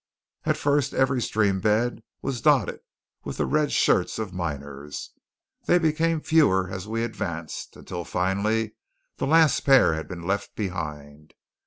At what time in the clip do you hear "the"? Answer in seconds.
3.37-3.45, 9.17-9.27